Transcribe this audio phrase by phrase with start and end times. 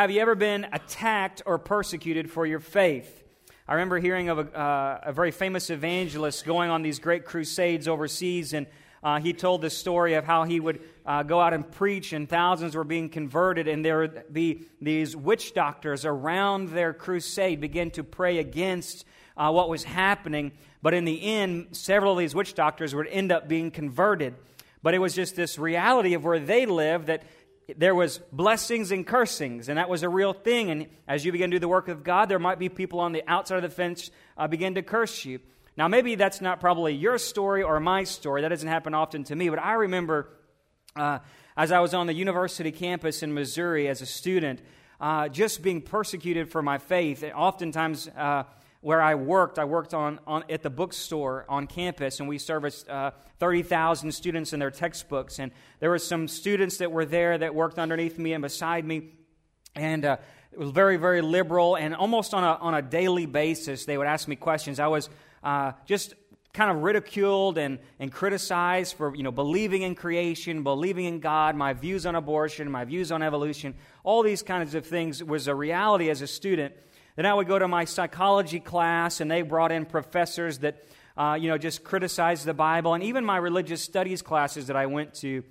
[0.00, 3.22] have you ever been attacked or persecuted for your faith?
[3.68, 7.86] I remember hearing of a, uh, a very famous evangelist going on these great crusades
[7.86, 8.66] overseas, and
[9.02, 12.26] uh, he told the story of how he would uh, go out and preach, and
[12.26, 17.90] thousands were being converted, and there would be these witch doctors around their crusade begin
[17.90, 19.04] to pray against
[19.36, 20.52] uh, what was happening.
[20.80, 24.34] But in the end, several of these witch doctors would end up being converted.
[24.82, 27.22] But it was just this reality of where they lived that
[27.76, 30.70] there was blessings and cursings, and that was a real thing.
[30.70, 33.12] And as you begin to do the work of God, there might be people on
[33.12, 35.40] the outside of the fence uh, begin to curse you.
[35.76, 38.42] Now, maybe that's not probably your story or my story.
[38.42, 39.48] That doesn't happen often to me.
[39.48, 40.28] But I remember
[40.96, 41.20] uh,
[41.56, 44.60] as I was on the university campus in Missouri as a student,
[45.00, 47.24] uh, just being persecuted for my faith.
[47.34, 48.44] Oftentimes, uh,
[48.80, 52.88] where I worked, I worked on, on at the bookstore on campus, and we serviced
[52.88, 55.38] uh, 30,000 students in their textbooks.
[55.38, 59.12] And there were some students that were there that worked underneath me and beside me,
[59.74, 60.16] and uh,
[60.52, 61.76] it was very, very liberal.
[61.76, 64.80] And almost on a, on a daily basis, they would ask me questions.
[64.80, 65.10] I was
[65.42, 66.14] uh, just
[66.52, 71.54] kind of ridiculed and, and criticized for you know believing in creation believing in god
[71.54, 75.54] my views on abortion my views on evolution all these kinds of things was a
[75.54, 76.74] reality as a student
[77.16, 80.84] then I would go to my psychology class, and they brought in professors that,
[81.16, 82.94] uh, you know, just criticized the Bible.
[82.94, 85.42] And even my religious studies classes that I went to,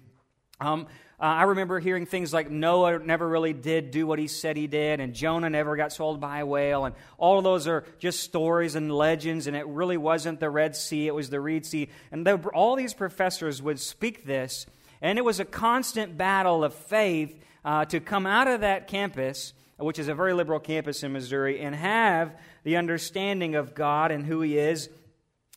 [0.59, 0.87] um,
[1.21, 4.67] uh, I remember hearing things like Noah never really did do what he said he
[4.67, 8.21] did, and Jonah never got swallowed by a whale, and all of those are just
[8.21, 11.89] stories and legends, and it really wasn't the Red Sea, it was the Reed Sea.
[12.09, 14.65] And all these professors would speak this,
[15.01, 19.53] and it was a constant battle of faith uh, to come out of that campus
[19.79, 24.25] which is a very liberal campus in Missouri, and have the understanding of God and
[24.25, 24.89] who He is.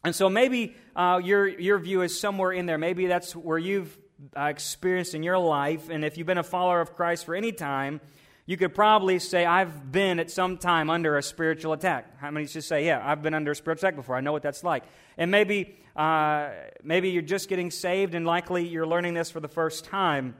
[0.04, 2.78] And so maybe uh, your, your view is somewhere in there.
[2.78, 3.96] Maybe that's where you've
[4.36, 5.88] uh, experienced in your life.
[5.88, 8.00] And if you've been a follower of Christ for any time,
[8.44, 12.18] you could probably say, I've been at some time under a spiritual attack.
[12.18, 14.16] How many just say, Yeah, I've been under a spiritual attack before.
[14.16, 14.82] I know what that's like.
[15.16, 16.50] And maybe, uh,
[16.82, 20.34] maybe you're just getting saved, and likely you're learning this for the first time.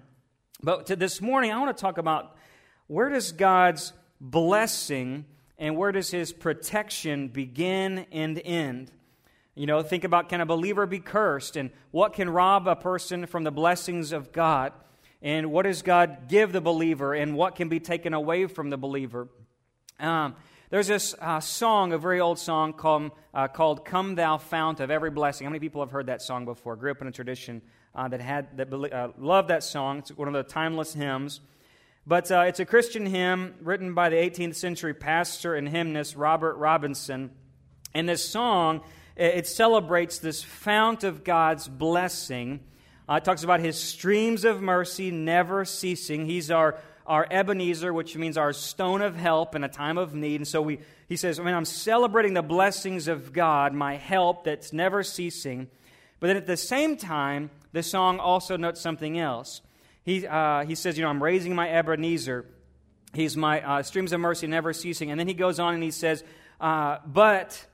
[0.62, 2.37] But this morning, I want to talk about
[2.92, 5.25] where does God's blessing
[5.56, 8.91] and where does his protection begin and end?
[9.54, 13.25] You know, think about can a believer be cursed and what can rob a person
[13.25, 14.75] from the blessings of God?
[15.22, 18.76] And what does God give the believer and what can be taken away from the
[18.76, 19.26] believer?
[19.98, 20.36] Um,
[20.69, 24.91] there's this uh, song, a very old song called, uh, called Come Thou Fount of
[24.91, 25.47] Every Blessing.
[25.47, 26.76] How many people have heard that song before?
[26.76, 27.62] Grew up in a tradition
[27.94, 30.00] uh, that had that uh, loved that song.
[30.00, 31.41] It's one of the timeless hymns.
[32.06, 36.56] But uh, it's a Christian hymn written by the 18th century pastor and hymnist Robert
[36.56, 37.30] Robinson.
[37.94, 38.80] And this song,
[39.16, 42.60] it celebrates this fount of God's blessing.
[43.08, 46.26] Uh, it talks about his streams of mercy never ceasing.
[46.26, 50.36] He's our, our Ebenezer, which means our stone of help in a time of need.
[50.36, 54.42] And so we, he says, I mean, I'm celebrating the blessings of God, my help
[54.42, 55.68] that's never ceasing.
[56.18, 59.60] But then at the same time, the song also notes something else.
[60.04, 62.46] He, uh, he says, You know, I'm raising my Ebenezer.
[63.12, 65.10] He's my uh, streams of mercy never ceasing.
[65.10, 66.24] And then he goes on and he says,
[66.60, 67.66] uh, But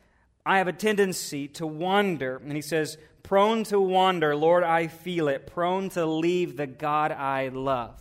[0.45, 2.37] I have a tendency to wander.
[2.37, 5.47] And he says, Prone to wander, Lord, I feel it.
[5.47, 7.95] Prone to leave the God I love.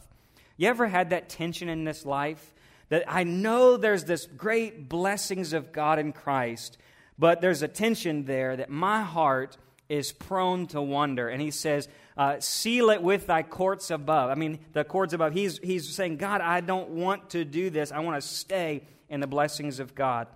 [0.56, 2.54] You ever had that tension in this life?
[2.90, 6.78] That I know there's this great blessings of God in Christ,
[7.20, 9.58] but there's a tension there that my heart
[9.90, 11.28] is prone to wander.
[11.28, 14.30] And he says, uh, seal it with thy courts above.
[14.30, 15.34] I mean, the courts above.
[15.34, 17.92] He's, he's saying, God, I don't want to do this.
[17.92, 20.28] I want to stay in the blessings of God.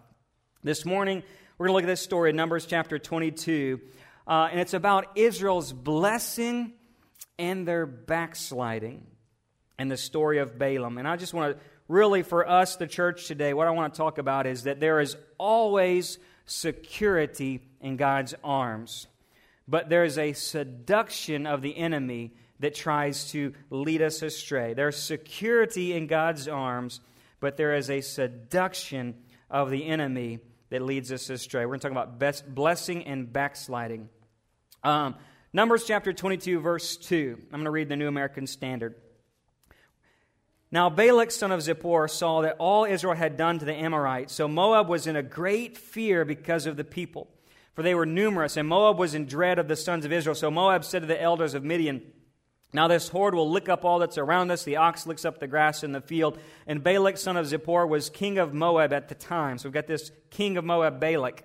[0.64, 1.24] This morning,
[1.58, 3.80] we're going to look at this story in Numbers chapter 22.
[4.28, 6.74] Uh, and it's about Israel's blessing
[7.40, 9.08] and their backsliding
[9.80, 11.00] and the story of Balaam.
[11.00, 13.98] And I just want to really, for us, the church today, what I want to
[13.98, 19.08] talk about is that there is always security in God's arms
[19.72, 24.74] but there's a seduction of the enemy that tries to lead us astray.
[24.74, 27.00] There's security in God's arms,
[27.40, 29.16] but there is a seduction
[29.50, 30.40] of the enemy
[30.72, 31.62] that leads us astray.
[31.62, 34.10] We're going to talk about best blessing and backsliding.
[34.84, 35.16] Um,
[35.54, 37.38] Numbers chapter 22, verse 2.
[37.40, 38.96] I'm going to read the New American Standard.
[40.70, 44.50] Now Balak, son of Zippor, saw that all Israel had done to the Amorites, so
[44.50, 47.30] Moab was in a great fear because of the people
[47.74, 50.36] for they were numerous, and Moab was in dread of the sons of Israel.
[50.36, 52.02] So Moab said to the elders of Midian,
[52.74, 54.64] Now this horde will lick up all that's around us.
[54.64, 56.38] The ox licks up the grass in the field.
[56.68, 59.58] And Balak, son of Zippor, was king of Moab at the time.
[59.58, 61.44] So we've got this king of Moab, Balak.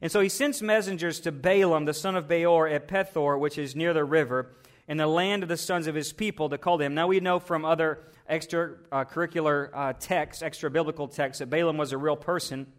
[0.00, 3.74] And so he sends messengers to Balaam, the son of Beor, at Pethor, which is
[3.74, 4.52] near the river.
[4.88, 6.94] in the land of the sons of his people to call them.
[6.94, 7.98] Now we know from other
[8.30, 12.72] extracurricular uh, uh, texts, extra biblical texts, that Balaam was a real person.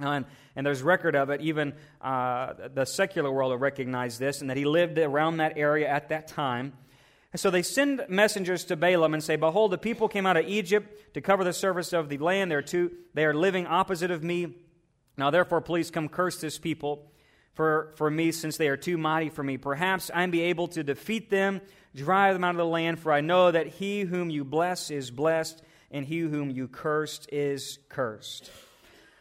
[0.00, 0.24] And,
[0.56, 1.40] and, there's record of it.
[1.40, 5.88] Even uh, the secular world will recognize this, and that he lived around that area
[5.88, 6.72] at that time.
[7.32, 10.46] And so they send messengers to Balaam and say, Behold, the people came out of
[10.46, 12.50] Egypt to cover the surface of the land.
[12.50, 14.56] They're two, they are living opposite of me.
[15.16, 17.12] Now, therefore, please come curse this people
[17.54, 19.58] for, for me, since they are too mighty for me.
[19.58, 21.60] Perhaps I be able to defeat them,
[21.94, 25.10] drive them out of the land, for I know that he whom you bless is
[25.10, 28.50] blessed, and he whom you cursed is cursed.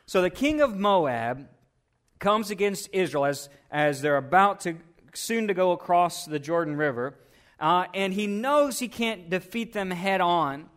[0.10, 1.48] So the king of Moab
[2.18, 4.78] comes against Israel as, as they're about to
[5.14, 7.14] soon to go across the Jordan River.
[7.60, 10.68] Uh, and he knows he can't defeat them head on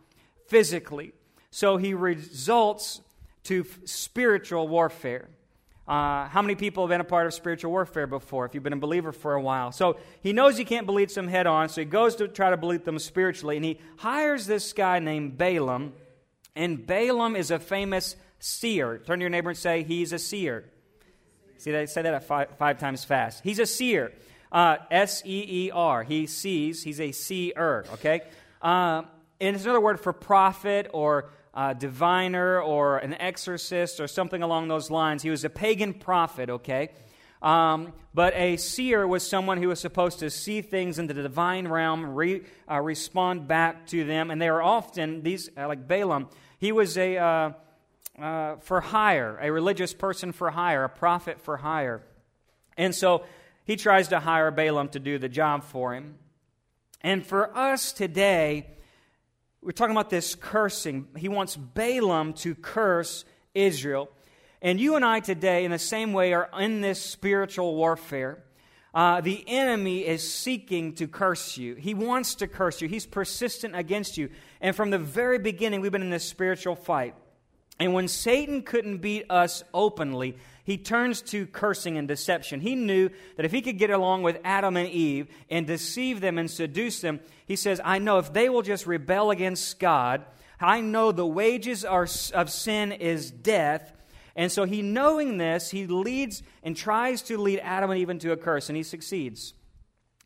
[0.45, 1.13] physically.
[1.49, 3.01] So he results
[3.45, 5.29] to spiritual warfare.
[5.87, 8.71] Uh, how many people have been a part of spiritual warfare before if you've been
[8.71, 9.71] a believer for a while?
[9.71, 12.57] So he knows he can't beat them head on, so he goes to try to
[12.57, 15.93] beat them spiritually, and he hires this guy named Balaam.
[16.55, 18.97] And Balaam is a famous seer.
[18.97, 20.65] Turn to your neighbor and say, He's a seer.
[21.57, 23.41] See, they say that five, five times fast.
[23.41, 24.11] He's a seer.
[24.51, 26.03] Uh, S E E R.
[26.03, 26.83] He sees.
[26.83, 28.21] He's a seer, okay?
[28.61, 29.03] Uh,
[29.39, 34.67] and it's another word for prophet or uh, diviner or an exorcist or something along
[34.67, 35.23] those lines.
[35.23, 36.89] He was a pagan prophet, okay?
[37.41, 41.67] Um, but a seer was someone who was supposed to see things in the divine
[41.67, 46.29] realm, re, uh, respond back to them, and they are often, these, uh, like Balaam,
[46.57, 47.55] he was a
[48.19, 52.03] uh, for hire, a religious person for hire, a prophet for hire.
[52.77, 53.23] And so
[53.65, 56.15] he tries to hire Balaam to do the job for him.
[57.01, 58.67] And for us today,
[59.61, 61.07] we're talking about this cursing.
[61.17, 64.09] He wants Balaam to curse Israel.
[64.61, 68.43] And you and I today, in the same way, are in this spiritual warfare.
[68.93, 71.75] Uh, the enemy is seeking to curse you.
[71.75, 72.87] He wants to curse you.
[72.87, 74.29] He's persistent against you.
[74.61, 77.15] And from the very beginning, we've been in this spiritual fight.
[77.79, 82.61] And when Satan couldn't beat us openly, he turns to cursing and deception.
[82.61, 86.37] He knew that if he could get along with Adam and Eve and deceive them
[86.37, 90.23] and seduce them, he says, I know if they will just rebel against God,
[90.59, 93.91] I know the wages are, of sin is death.
[94.35, 98.31] And so he, knowing this, he leads and tries to lead Adam and Eve into
[98.31, 99.53] a curse, and he succeeds.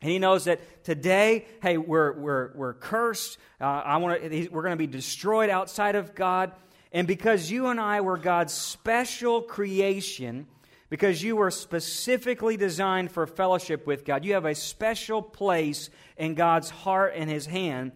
[0.01, 3.39] And he knows that today, hey, we're, we're, we're cursed.
[3.59, 6.51] Uh, I want to, we're going to be destroyed outside of God.
[6.91, 10.47] And because you and I were God's special creation,
[10.89, 16.35] because you were specifically designed for fellowship with God, you have a special place in
[16.35, 17.91] God's heart and His hand.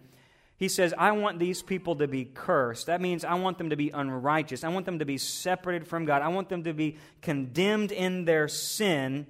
[0.56, 2.86] He says, I want these people to be cursed.
[2.86, 4.62] That means I want them to be unrighteous.
[4.62, 6.22] I want them to be separated from God.
[6.22, 9.26] I want them to be condemned in their sin.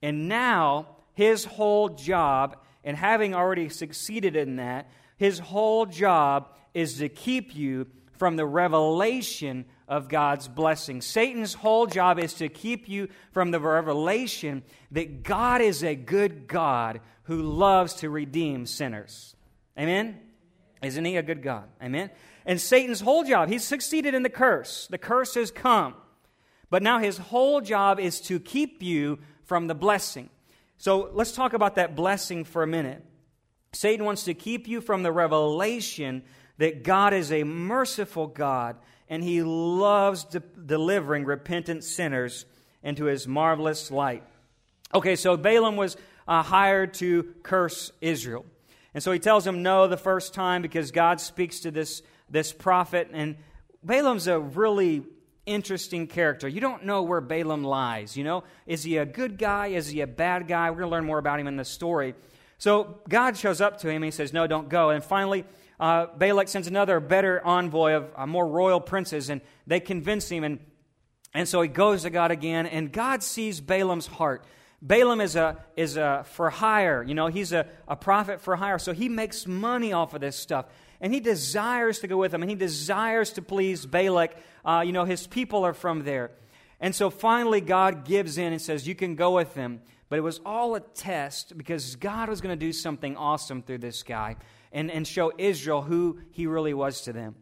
[0.00, 6.98] And now, his whole job, and having already succeeded in that, his whole job is
[6.98, 7.86] to keep you
[8.20, 11.00] from the revelation of God's blessing.
[11.00, 16.46] Satan's whole job is to keep you from the revelation that God is a good
[16.46, 19.34] God who loves to redeem sinners.
[19.78, 20.20] Amen?
[20.82, 21.64] Isn't he a good God?
[21.82, 22.10] Amen?
[22.44, 24.86] And Satan's whole job, he's succeeded in the curse.
[24.88, 25.94] The curse has come.
[26.68, 30.28] But now his whole job is to keep you from the blessing.
[30.76, 33.02] So let's talk about that blessing for a minute.
[33.72, 36.22] Satan wants to keep you from the revelation
[36.60, 38.76] that God is a merciful God
[39.08, 42.44] and he loves de- delivering repentant sinners
[42.82, 44.22] into his marvelous light.
[44.94, 45.96] Okay, so Balaam was
[46.28, 48.44] uh, hired to curse Israel.
[48.92, 52.52] And so he tells him no the first time because God speaks to this, this
[52.52, 53.08] prophet.
[53.10, 53.36] And
[53.82, 55.02] Balaam's a really
[55.46, 56.46] interesting character.
[56.46, 58.18] You don't know where Balaam lies.
[58.18, 59.68] You know, is he a good guy?
[59.68, 60.70] Is he a bad guy?
[60.70, 62.14] We're going to learn more about him in the story.
[62.58, 64.90] So God shows up to him and he says, No, don't go.
[64.90, 65.46] And finally,
[65.80, 70.44] uh, Balak sends another better envoy of uh, more royal princes, and they convince him.
[70.44, 70.58] And,
[71.32, 74.44] and so he goes to God again, and God sees Balaam's heart.
[74.82, 78.78] Balaam is a is a for hire, you know, he's a, a prophet for hire,
[78.78, 80.66] so he makes money off of this stuff.
[81.02, 84.36] And he desires to go with him, and he desires to please Balak.
[84.64, 86.30] Uh, you know, his people are from there.
[86.78, 89.80] And so finally, God gives in and says, You can go with them.
[90.10, 93.78] But it was all a test because God was going to do something awesome through
[93.78, 94.36] this guy
[94.72, 97.34] and, and show Israel who he really was to them.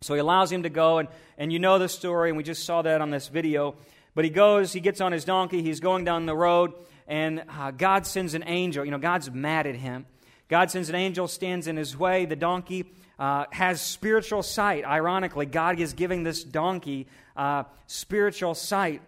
[0.00, 2.64] So he allows him to go, and, and you know the story, and we just
[2.64, 3.76] saw that on this video.
[4.14, 6.72] But he goes, he gets on his donkey, he's going down the road,
[7.06, 8.84] and uh, God sends an angel.
[8.84, 10.06] You know, God's mad at him.
[10.48, 12.26] God sends an angel, stands in his way.
[12.26, 12.84] The donkey
[13.18, 14.84] uh, has spiritual sight.
[14.84, 19.00] Ironically, God is giving this donkey uh, spiritual sight.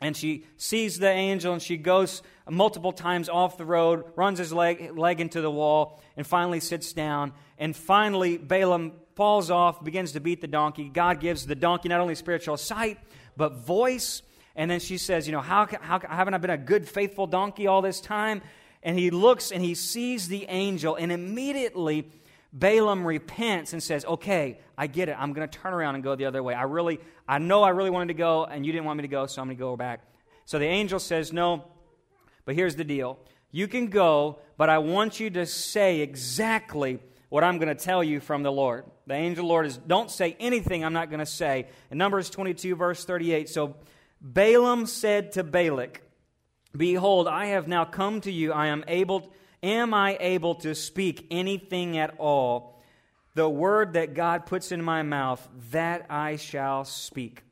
[0.00, 4.52] And she sees the angel and she goes multiple times off the road, runs his
[4.52, 7.32] leg, leg into the wall, and finally sits down.
[7.58, 10.88] And finally, Balaam falls off, begins to beat the donkey.
[10.88, 12.98] God gives the donkey not only spiritual sight,
[13.36, 14.22] but voice.
[14.54, 17.66] And then she says, You know, how, how haven't I been a good, faithful donkey
[17.66, 18.42] all this time?
[18.84, 22.08] And he looks and he sees the angel, and immediately
[22.52, 25.16] Balaam repents and says, Okay, I get it.
[25.18, 26.54] I'm going to turn around and go the other way.
[26.54, 29.08] I really, I know I really wanted to go, and you didn't want me to
[29.08, 30.00] go, so I'm going to go back.
[30.44, 31.64] So the angel says, No,
[32.44, 33.18] but here's the deal.
[33.50, 38.02] You can go, but I want you to say exactly what I'm going to tell
[38.02, 38.84] you from the Lord.
[39.06, 41.68] The angel the Lord is, Don't say anything I'm not going to say.
[41.90, 43.76] In Numbers 22, verse 38, so
[44.20, 46.02] Balaam said to Balak,
[46.76, 48.52] Behold, I have now come to you.
[48.52, 52.80] I am able Am I able to speak anything at all?
[53.34, 57.42] The word that God puts in my mouth, that I shall speak.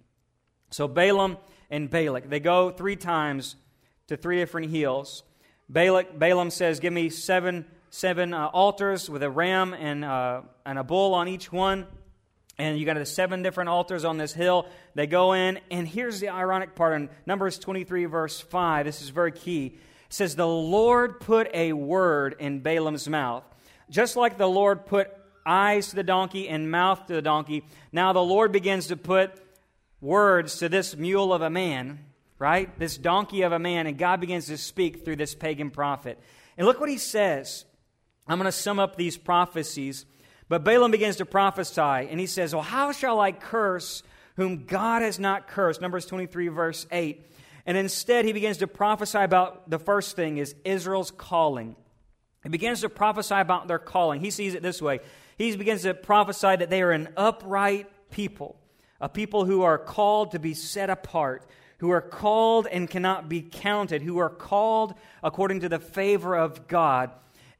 [0.71, 1.39] So Balaam
[1.71, 3.57] and Balak, they go three times
[4.09, 5.23] to three different hills.
[5.69, 10.79] Balak, Balaam says, Give me seven, seven uh, altars with a ram and, uh, and
[10.79, 11.87] a bull on each one.
[12.59, 14.67] And you got the seven different altars on this hill.
[14.95, 18.87] They go in, and here's the ironic part in Numbers 23, verse 5.
[18.87, 19.77] This is very key
[20.09, 23.45] says, The Lord put a word in Balaam's mouth.
[23.91, 25.11] Just like the Lord put
[25.45, 29.41] eyes to the donkey and mouth to the donkey, now the Lord begins to put
[30.01, 32.01] words to this mule of a man,
[32.39, 32.77] right?
[32.79, 36.19] This donkey of a man, and God begins to speak through this pagan prophet.
[36.57, 37.65] And look what he says.
[38.27, 40.05] I'm going to sum up these prophecies.
[40.49, 44.03] But Balaam begins to prophesy, and he says, Well, how shall I curse
[44.37, 45.81] whom God has not cursed?
[45.81, 47.25] Numbers 23, verse 8.
[47.67, 51.75] And instead, he begins to prophesy about the first thing is Israel's calling.
[52.45, 54.21] He begins to prophesy about their calling.
[54.21, 55.01] He sees it this way.
[55.37, 58.57] He begins to prophesy that they are an upright people,
[59.01, 61.45] a people who are called to be set apart,
[61.79, 64.95] who are called and cannot be counted, who are called
[65.25, 67.11] according to the favor of God.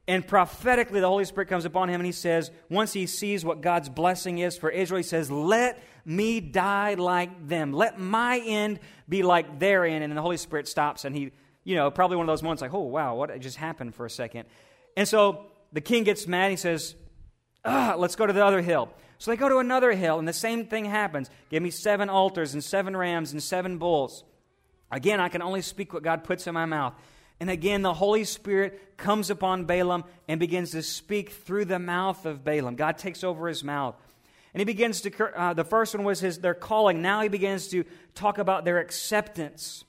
[0.07, 3.59] And prophetically, the Holy Spirit comes upon him and he says, once he sees what
[3.59, 7.73] God's blessing is for Israel, he says, Let me die like them.
[7.73, 10.03] Let my end be like their end.
[10.03, 11.31] And the Holy Spirit stops and he,
[11.63, 14.09] you know, probably one of those moments like, oh, wow, what just happened for a
[14.09, 14.45] second.
[14.95, 16.49] And so the king gets mad.
[16.49, 16.95] He says,
[17.65, 18.89] let's go to the other hill.
[19.19, 21.29] So they go to another hill, and the same thing happens.
[21.49, 24.23] Give me seven altars and seven rams and seven bulls.
[24.91, 26.93] Again, I can only speak what God puts in my mouth.
[27.39, 32.25] And again, the Holy Spirit comes upon Balaam and begins to speak through the mouth
[32.25, 32.75] of Balaam.
[32.75, 33.95] God takes over his mouth.
[34.57, 37.03] And he begins to, uh, the first one was his, their calling.
[37.03, 37.83] Now he begins to
[38.15, 39.85] talk about their acceptance.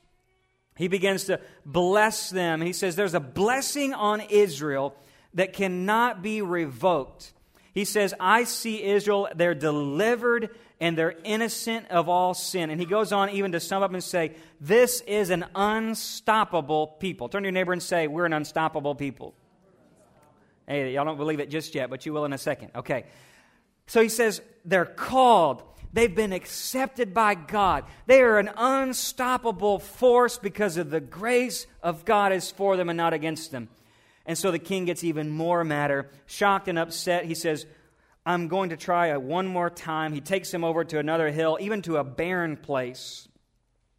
[0.76, 2.60] He begins to bless them.
[2.60, 4.94] He says, There's a blessing on Israel
[5.32, 7.32] that cannot be revoked.
[7.72, 12.68] He says, I see Israel, they're delivered and they're innocent of all sin.
[12.68, 17.30] And he goes on even to sum up and say, This is an unstoppable people.
[17.30, 19.32] Turn to your neighbor and say, We're an unstoppable people.
[20.66, 22.72] Hey, y'all don't believe it just yet, but you will in a second.
[22.76, 23.06] Okay.
[23.88, 25.62] So he says they're called.
[25.92, 27.84] They've been accepted by God.
[28.06, 32.96] They are an unstoppable force because of the grace of God is for them and
[32.96, 33.68] not against them.
[34.26, 37.24] And so the king gets even more madder, shocked and upset.
[37.24, 37.64] He says,
[38.26, 40.12] I'm going to try one more time.
[40.12, 43.26] He takes him over to another hill, even to a barren place.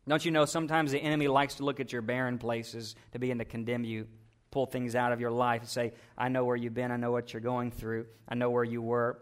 [0.07, 3.39] Don't you know sometimes the enemy likes to look at your barren places to begin
[3.39, 4.07] to condemn you,
[4.51, 7.11] pull things out of your life and say, I know where you've been, I know
[7.11, 9.17] what you're going through, I know where you were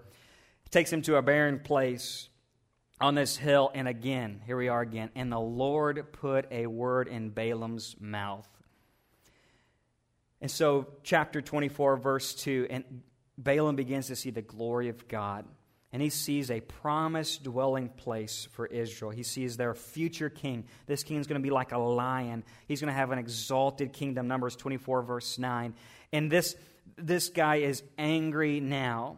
[0.70, 2.30] takes him to a barren place
[3.00, 3.72] on this hill.
[3.74, 5.10] And again, here we are again.
[5.16, 8.48] And the Lord put a word in Balaam's mouth.
[10.42, 13.02] And so, chapter 24, verse 2, and
[13.38, 15.46] Balaam begins to see the glory of God.
[15.94, 19.10] And he sees a promised dwelling place for Israel.
[19.10, 20.66] He sees their future king.
[20.86, 22.44] This king is going to be like a lion.
[22.68, 24.28] He's going to have an exalted kingdom.
[24.28, 25.74] Numbers 24, verse 9.
[26.12, 26.56] And this,
[26.98, 29.18] this guy is angry now.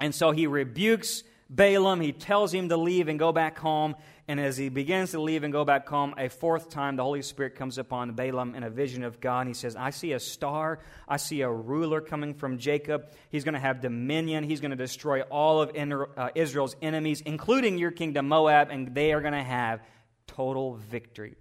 [0.00, 2.00] And so he rebukes Balaam.
[2.00, 3.96] He tells him to leave and go back home.
[4.28, 7.22] And as he begins to leave and go back home, a fourth time the Holy
[7.22, 9.40] Spirit comes upon Balaam in a vision of God.
[9.40, 10.78] And he says, I see a star.
[11.08, 13.10] I see a ruler coming from Jacob.
[13.30, 14.44] He's going to have dominion.
[14.44, 19.12] He's going to destroy all of uh, Israel's enemies, including your kingdom, Moab, and they
[19.12, 19.80] are going to have
[20.28, 21.34] total victory.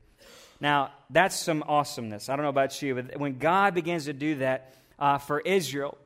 [0.59, 2.27] Now, that's some awesomeness.
[2.27, 5.97] I don't know about you, but when God begins to do that uh, for Israel,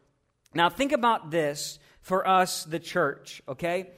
[0.54, 3.90] now think about this for us, the church, okay?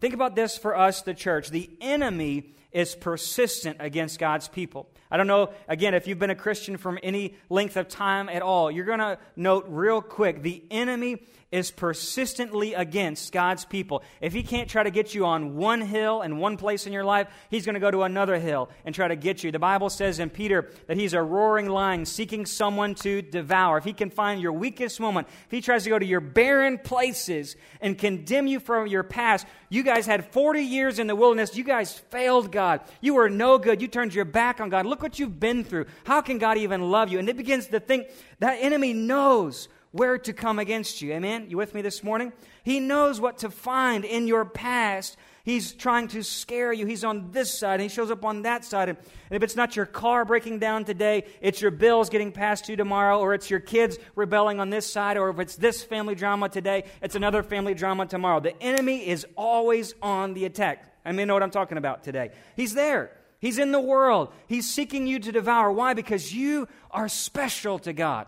[0.00, 1.50] Think about this for us, the church.
[1.50, 4.88] The enemy is persistent against God's people.
[5.14, 8.42] I don't know, again, if you've been a Christian from any length of time at
[8.42, 14.02] all, you're going to note real quick the enemy is persistently against God's people.
[14.20, 17.04] If he can't try to get you on one hill and one place in your
[17.04, 19.52] life, he's going to go to another hill and try to get you.
[19.52, 23.78] The Bible says in Peter that he's a roaring lion seeking someone to devour.
[23.78, 26.76] If he can find your weakest moment, if he tries to go to your barren
[26.76, 31.56] places and condemn you from your past, you guys had 40 years in the wilderness.
[31.56, 32.80] You guys failed God.
[33.00, 33.82] You were no good.
[33.82, 34.86] You turned your back on God.
[34.86, 35.86] Look what you've been through.
[36.04, 37.18] How can God even love you?
[37.18, 41.12] And it begins to think that enemy knows where to come against you.
[41.12, 41.46] Amen?
[41.48, 42.32] You with me this morning?
[42.62, 45.16] He knows what to find in your past.
[45.44, 46.86] He's trying to scare you.
[46.86, 48.88] He's on this side, and he shows up on that side.
[48.88, 48.98] And
[49.30, 53.20] if it's not your car breaking down today, it's your bills getting passed to tomorrow,
[53.20, 56.84] or it's your kids rebelling on this side, or if it's this family drama today,
[57.02, 58.40] it's another family drama tomorrow.
[58.40, 60.90] The enemy is always on the attack.
[61.04, 62.30] I mean, know what I'm talking about today.
[62.56, 63.10] He's there.
[63.38, 64.32] He's in the world.
[64.46, 65.70] He's seeking you to devour.
[65.70, 65.92] Why?
[65.92, 68.26] Because you are special to God.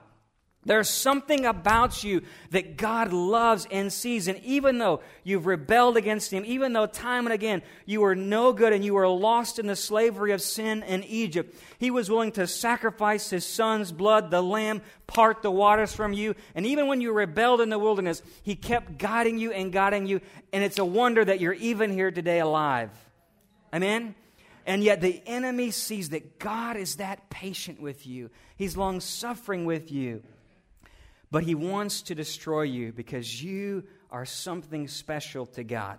[0.66, 4.26] There's something about you that God loves and sees.
[4.26, 8.52] And even though you've rebelled against Him, even though time and again you were no
[8.52, 12.32] good and you were lost in the slavery of sin in Egypt, He was willing
[12.32, 16.34] to sacrifice His Son's blood, the Lamb, part the waters from you.
[16.56, 20.20] And even when you rebelled in the wilderness, He kept guiding you and guiding you.
[20.52, 22.90] And it's a wonder that you're even here today alive.
[23.72, 24.16] Amen?
[24.66, 29.64] And yet the enemy sees that God is that patient with you, He's long suffering
[29.64, 30.24] with you.
[31.36, 35.98] But he wants to destroy you because you are something special to God.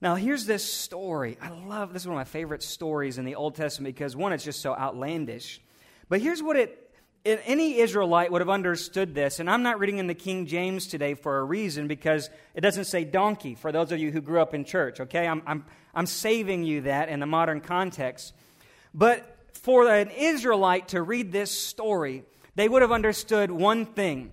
[0.00, 1.36] Now, here's this story.
[1.42, 4.32] I love this is one of my favorite stories in the Old Testament because one,
[4.32, 5.60] it's just so outlandish.
[6.08, 6.90] But here's what it
[7.26, 11.12] any Israelite would have understood this, and I'm not reading in the King James today
[11.12, 14.54] for a reason because it doesn't say donkey for those of you who grew up
[14.54, 15.28] in church, okay?
[15.28, 18.32] I'm, I'm, I'm saving you that in the modern context.
[18.94, 24.32] But for an Israelite to read this story, they would have understood one thing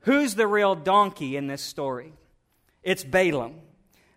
[0.00, 2.12] who's the real donkey in this story?
[2.82, 3.56] It's Balaam.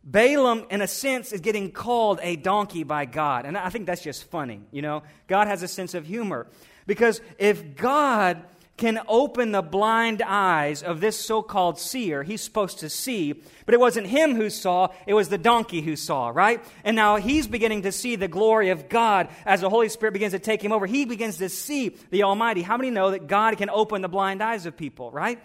[0.04, 3.46] Balaam, in a sense, is getting called a donkey by God.
[3.46, 4.62] And I think that's just funny.
[4.72, 6.48] You know, God has a sense of humor.
[6.86, 8.44] Because if God
[8.76, 12.24] can open the blind eyes of this so called seer.
[12.24, 13.34] He's supposed to see,
[13.66, 16.64] but it wasn't him who saw, it was the donkey who saw, right?
[16.84, 20.34] And now he's beginning to see the glory of God as the Holy Spirit begins
[20.34, 20.88] to take him over.
[20.88, 22.64] He begins to see the Almighty.
[22.64, 25.40] How many know that God can open the blind eyes of people, right?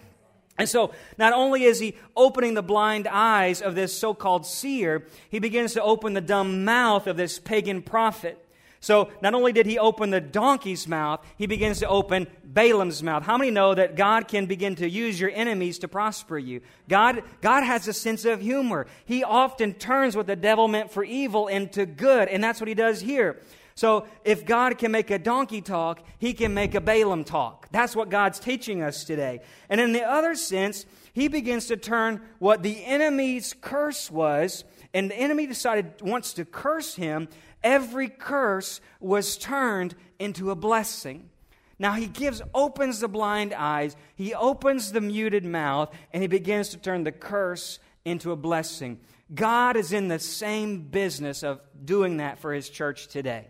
[0.56, 5.06] And so, not only is he opening the blind eyes of this so called seer,
[5.30, 8.44] he begins to open the dumb mouth of this pagan prophet.
[8.80, 13.24] So not only did he open the donkey's mouth, he begins to open Balaam's mouth.
[13.24, 16.60] How many know that God can begin to use your enemies to prosper you?
[16.88, 18.86] God, God has a sense of humor.
[19.04, 22.74] He often turns what the devil meant for evil into good, and that's what he
[22.74, 23.40] does here.
[23.74, 27.68] So if God can make a donkey talk, he can make a Balaam talk.
[27.70, 29.40] That's what God's teaching us today.
[29.68, 35.10] And in the other sense, he begins to turn what the enemy's curse was, and
[35.10, 37.28] the enemy decided wants to curse him
[37.62, 41.30] every curse was turned into a blessing.
[41.78, 46.70] Now he gives, opens the blind eyes, he opens the muted mouth, and he begins
[46.70, 49.00] to turn the curse into a blessing.
[49.34, 53.46] God is in the same business of doing that for his church today.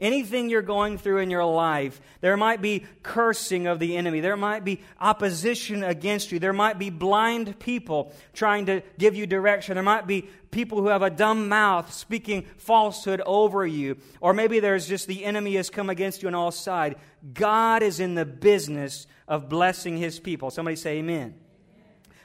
[0.00, 4.20] Anything you're going through in your life, there might be cursing of the enemy.
[4.20, 6.38] There might be opposition against you.
[6.38, 9.74] There might be blind people trying to give you direction.
[9.74, 13.96] There might be people who have a dumb mouth speaking falsehood over you.
[14.20, 16.94] Or maybe there's just the enemy has come against you on all sides.
[17.34, 20.52] God is in the business of blessing his people.
[20.52, 21.34] Somebody say amen.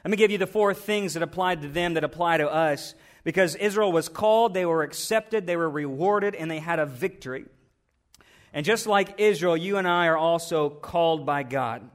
[0.04, 2.94] Let me give you the four things that applied to them that apply to us.
[3.24, 7.46] Because Israel was called, they were accepted, they were rewarded, and they had a victory.
[8.54, 11.90] And just like Israel, you and I are also called by God.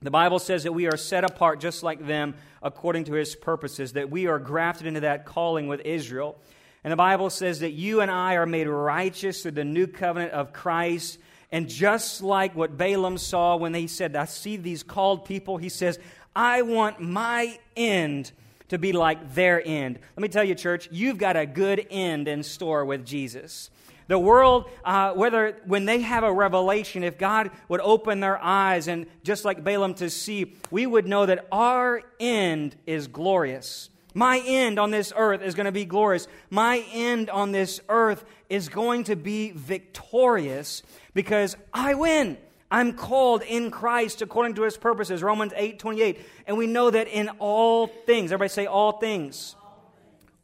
[0.00, 3.94] The Bible says that we are set apart just like them according to his purposes,
[3.94, 6.38] that we are grafted into that calling with Israel.
[6.84, 10.32] And the Bible says that you and I are made righteous through the new covenant
[10.32, 11.18] of Christ.
[11.50, 15.68] And just like what Balaam saw when he said, I see these called people, he
[15.68, 15.98] says,
[16.36, 18.30] I want my end
[18.68, 19.98] to be like their end.
[20.16, 23.70] Let me tell you, church, you've got a good end in store with Jesus.
[24.08, 28.88] The world, uh, whether when they have a revelation, if God would open their eyes
[28.88, 33.90] and just like Balaam to see, we would know that our end is glorious.
[34.14, 36.26] My end on this earth is going to be glorious.
[36.48, 42.38] My end on this earth is going to be victorious because I win.
[42.70, 45.22] I'm called in Christ according to his purposes.
[45.22, 46.20] Romans 8 28.
[46.46, 49.54] And we know that in all things, everybody say all things.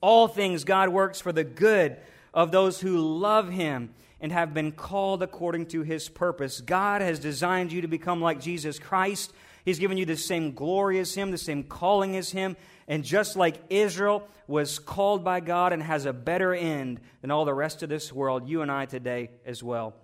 [0.02, 1.96] All things God works for the good
[2.34, 6.60] of those who love him and have been called according to his purpose.
[6.60, 9.32] God has designed you to become like Jesus Christ.
[9.64, 12.56] He's given you the same glory as him, the same calling as him.
[12.86, 17.44] And just like Israel was called by God and has a better end than all
[17.44, 19.94] the rest of this world, you and I today as well.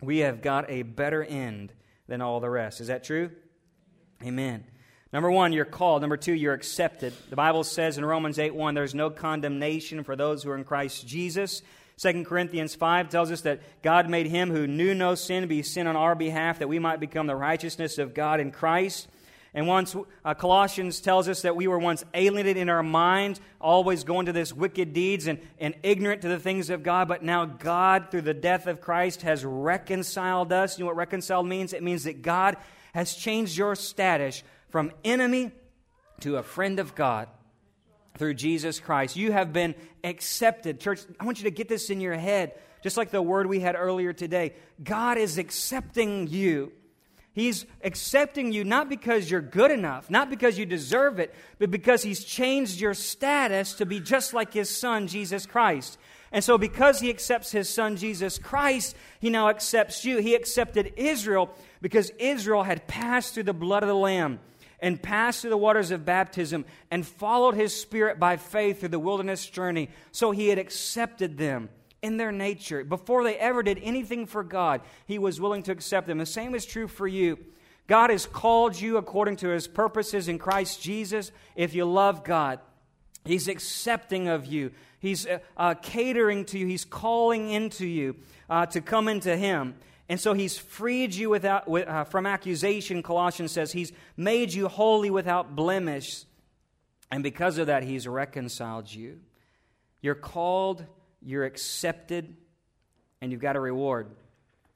[0.00, 1.72] We have got a better end
[2.06, 2.80] than all the rest.
[2.80, 3.30] Is that true?
[4.22, 4.64] Amen.
[5.12, 6.02] Number one, you're called.
[6.02, 7.12] Number two, you're accepted.
[7.30, 10.64] The Bible says in Romans 8 1, there's no condemnation for those who are in
[10.64, 11.62] Christ Jesus.
[11.98, 15.86] 2 Corinthians 5 tells us that God made him who knew no sin be sin
[15.86, 19.08] on our behalf that we might become the righteousness of God in Christ.
[19.52, 24.04] And once uh, Colossians tells us that we were once alienated in our minds, always
[24.04, 27.44] going to this wicked deeds and, and ignorant to the things of God, but now
[27.44, 30.78] God, through the death of Christ, has reconciled us.
[30.78, 31.72] You know what reconciled means?
[31.72, 32.56] It means that God
[32.94, 35.52] has changed your status from enemy
[36.20, 37.28] to a friend of God
[38.16, 39.16] through Jesus Christ.
[39.16, 40.80] You have been accepted.
[40.80, 43.60] Church, I want you to get this in your head, just like the word we
[43.60, 44.54] had earlier today.
[44.82, 46.72] God is accepting you.
[47.32, 52.02] He's accepting you not because you're good enough, not because you deserve it, but because
[52.02, 55.96] He's changed your status to be just like His Son, Jesus Christ.
[56.32, 60.18] And so, because He accepts His Son, Jesus Christ, He now accepts you.
[60.18, 64.40] He accepted Israel because Israel had passed through the blood of the Lamb
[64.80, 68.98] and passed through the waters of baptism and followed His Spirit by faith through the
[68.98, 69.90] wilderness journey.
[70.12, 71.68] So, He had accepted them
[72.02, 72.84] in their nature.
[72.84, 76.18] Before they ever did anything for God, He was willing to accept them.
[76.18, 77.38] The same is true for you.
[77.86, 81.32] God has called you according to His purposes in Christ Jesus.
[81.56, 82.60] If you love God,
[83.24, 84.72] He's accepting of you.
[85.00, 86.66] He's uh, uh, catering to you.
[86.66, 88.16] He's calling into you
[88.48, 89.74] uh, to come into Him.
[90.10, 93.72] And so he's freed you without, uh, from accusation, Colossians says.
[93.72, 96.24] He's made you holy without blemish.
[97.10, 99.20] And because of that, he's reconciled you.
[100.02, 100.84] You're called
[101.22, 102.34] you're accepted,
[103.20, 104.08] and you've got a reward.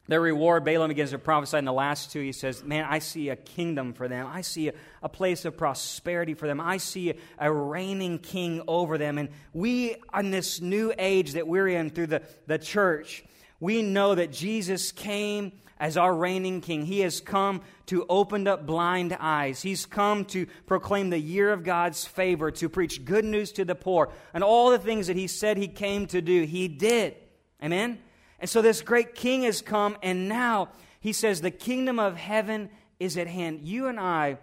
[0.07, 2.21] Their reward, Balaam begins to prophesy in the last two.
[2.21, 4.27] He says, Man, I see a kingdom for them.
[4.27, 6.61] I see a, a place of prosperity for them.
[6.61, 9.17] I see a, a, reigning king over them.
[9.17, 13.25] And we, in this new age that we're in through the, the church,
[13.65, 16.85] we know that Jesus came as our reigning king.
[16.85, 19.63] He has come to open up blind eyes.
[19.63, 23.75] He's come to proclaim the year of God's favor, to preach good news to the
[23.75, 27.17] poor, and all the things that he said he came to do, he did.
[27.63, 28.01] Amen?
[28.39, 30.69] And so this great king has come, and now
[31.01, 32.69] he says, The kingdom of heaven
[33.01, 33.63] is at hand.
[33.63, 34.37] You and I,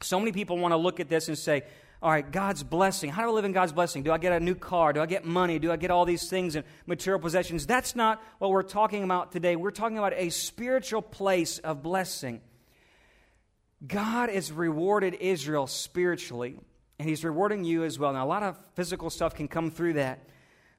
[0.00, 1.64] so many people want to look at this and say,
[2.04, 3.08] all right, God's blessing.
[3.08, 4.02] How do I live in God's blessing?
[4.02, 4.92] Do I get a new car?
[4.92, 5.58] Do I get money?
[5.58, 7.66] Do I get all these things and material possessions?
[7.66, 9.56] That's not what we're talking about today.
[9.56, 12.42] We're talking about a spiritual place of blessing.
[13.86, 16.60] God has rewarded Israel spiritually,
[16.98, 18.12] and He's rewarding you as well.
[18.12, 20.28] Now, a lot of physical stuff can come through that,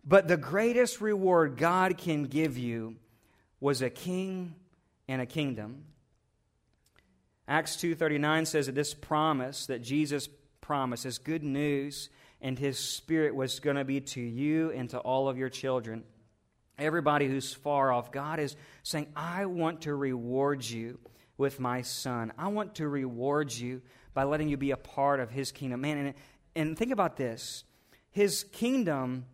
[0.06, 2.98] but the greatest reward God can give you
[3.60, 4.54] was a king
[5.08, 5.86] and a kingdom.
[7.48, 10.30] Acts 2:39 says that this promise that Jesus
[10.66, 12.10] promise, His good news,
[12.42, 16.04] and His Spirit was going to be to you and to all of your children.
[16.80, 20.98] Everybody who's far off, God is saying, I want to reward you
[21.38, 22.34] with my Son.
[22.38, 23.84] I want to reward you
[24.16, 25.82] by letting you be a part of His kingdom.
[25.82, 26.14] Man, and,
[26.56, 27.64] and think about this
[28.10, 29.26] His kingdom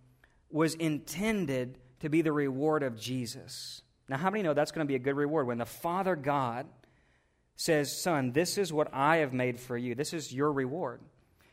[0.49, 3.83] was intended to be the reward of Jesus.
[4.09, 5.47] Now, how many know that's going to be a good reward?
[5.47, 6.67] When the Father God
[7.55, 10.99] says, Son, this is what I have made for you, this is your reward.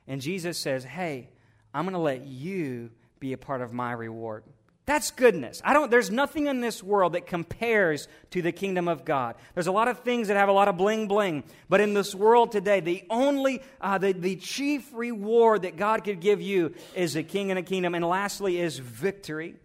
[0.08, 1.28] And Jesus says, Hey,
[1.72, 2.90] I'm going to let you
[3.20, 4.42] be a part of my reward.
[4.88, 5.60] That's goodness.
[5.66, 9.34] I don't, there's nothing in this world that compares to the kingdom of God.
[9.52, 12.14] There's a lot of things that have a lot of bling bling, but in this
[12.14, 17.16] world today, the only, uh, the, the chief reward that God could give you is
[17.16, 17.94] a king and a kingdom.
[17.94, 19.56] And lastly, is victory.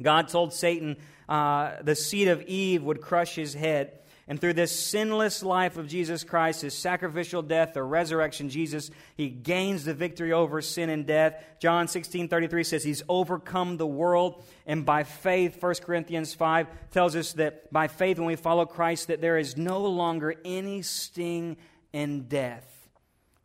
[0.00, 3.98] God told Satan uh, the seed of Eve would crush his head.
[4.26, 9.28] And through this sinless life of Jesus Christ, his sacrificial death, the resurrection, Jesus, he
[9.28, 11.42] gains the victory over sin and death.
[11.60, 14.42] John 16 33 says he's overcome the world.
[14.66, 19.08] And by faith, 1 Corinthians 5 tells us that by faith, when we follow Christ,
[19.08, 21.58] that there is no longer any sting
[21.92, 22.70] in death.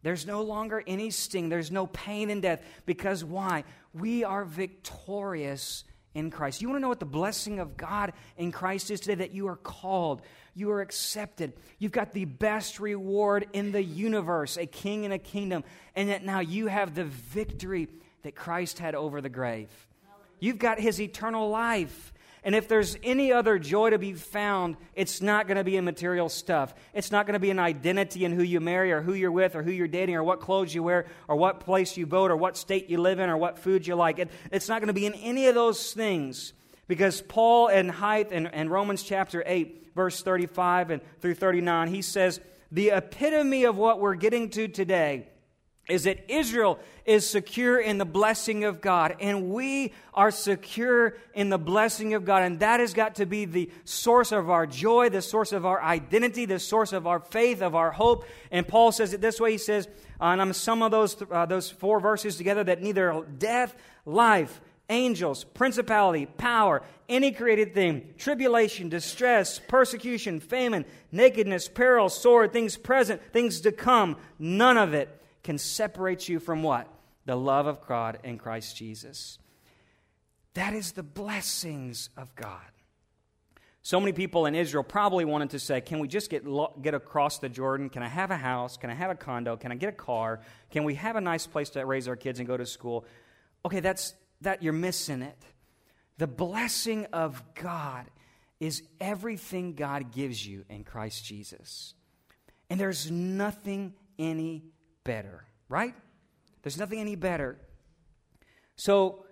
[0.01, 1.49] There's no longer any sting.
[1.49, 2.63] There's no pain in death.
[2.85, 3.65] Because why?
[3.93, 6.61] We are victorious in Christ.
[6.61, 9.15] You want to know what the blessing of God in Christ is today?
[9.15, 10.21] That you are called,
[10.55, 11.53] you are accepted.
[11.77, 15.63] You've got the best reward in the universe, a king and a kingdom,
[15.95, 17.87] and that now you have the victory
[18.23, 19.69] that Christ had over the grave.
[20.39, 22.13] you've got His eternal life.
[22.43, 25.83] And if there's any other joy to be found, it's not going to be in
[25.83, 26.73] material stuff.
[26.93, 29.55] It's not going to be an identity in who you marry or who you're with
[29.55, 32.37] or who you're dating or what clothes you wear or what place you vote or
[32.37, 34.19] what state you live in or what food you like.
[34.19, 36.53] It, it's not going to be in any of those things
[36.87, 42.01] because Paul in Height and, in Romans chapter 8, verse 35 and through 39, he
[42.01, 42.39] says,
[42.71, 45.27] the epitome of what we're getting to today
[45.89, 51.49] is that Israel is secure in the blessing of God, and we are secure in
[51.49, 52.43] the blessing of God.
[52.43, 55.81] And that has got to be the source of our joy, the source of our
[55.81, 58.25] identity, the source of our faith, of our hope.
[58.51, 59.87] And Paul says it this way He says,
[60.21, 63.75] uh, and I'm some of those, uh, those four verses together, that neither death,
[64.05, 72.77] life, angels, principality, power, any created thing, tribulation, distress, persecution, famine, nakedness, peril, sword, things
[72.77, 76.87] present, things to come, none of it can separate you from what?
[77.25, 79.39] The love of God in Christ Jesus.
[80.53, 82.61] That is the blessings of God.
[83.81, 86.45] So many people in Israel probably wanted to say, Can we just get,
[86.81, 87.89] get across the Jordan?
[87.89, 88.77] Can I have a house?
[88.77, 89.55] Can I have a condo?
[89.57, 90.41] Can I get a car?
[90.69, 93.05] Can we have a nice place to raise our kids and go to school?
[93.65, 95.37] Okay, that's that you're missing it.
[96.17, 98.05] The blessing of God
[98.59, 101.93] is everything God gives you in Christ Jesus.
[102.69, 104.63] And there's nothing any
[105.09, 105.95] better, right?
[106.61, 107.57] There's nothing any better.
[108.75, 109.25] So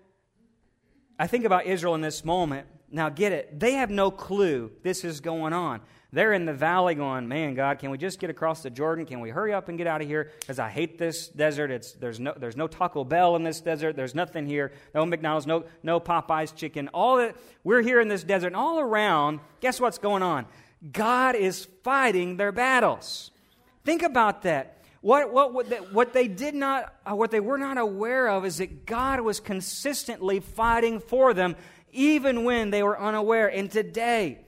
[1.20, 2.66] I think about Israel in this moment.
[2.90, 3.60] Now, get it.
[3.60, 5.82] They have no clue this is going on.
[6.12, 9.06] They're in the valley going, man, God, can we just get across the Jordan?
[9.06, 10.32] Can we hurry up and get out of here?
[10.40, 11.70] Because I hate this desert.
[11.70, 13.96] It's, there's, no, there's no Taco Bell in this desert.
[13.96, 14.72] There's nothing here.
[14.96, 16.88] No McDonald's, no, no Popeye's chicken.
[16.88, 18.48] All that, we're here in this desert.
[18.48, 20.48] And all around, guess what's going on?
[20.92, 23.30] God is fighting their battles.
[23.86, 24.77] Think about that.
[25.02, 25.54] What, what,
[25.94, 29.40] what, they, did not, uh, what they were not aware of is that God was
[29.40, 31.56] consistently fighting for them,
[31.92, 33.48] even when they were unaware.
[33.48, 34.40] And today,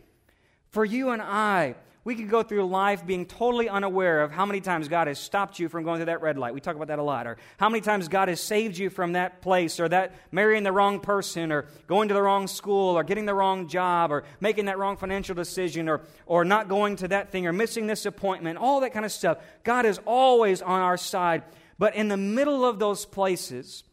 [0.72, 1.76] for you and I,
[2.10, 5.60] we could go through life being totally unaware of how many times God has stopped
[5.60, 6.56] you from going through that red light.
[6.56, 7.28] We talk about that a lot.
[7.28, 10.72] Or how many times God has saved you from that place, or that marrying the
[10.72, 14.66] wrong person, or going to the wrong school, or getting the wrong job, or making
[14.66, 18.58] that wrong financial decision, or, or not going to that thing, or missing this appointment,
[18.58, 19.38] all that kind of stuff.
[19.64, 21.44] God is always on our side.
[21.78, 23.84] But in the middle of those places,